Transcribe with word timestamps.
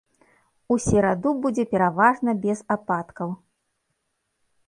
У 0.75 0.77
сераду 0.85 1.33
будзе 1.43 1.65
пераважна 1.75 2.31
без 2.47 2.59
ападкаў. 2.79 3.29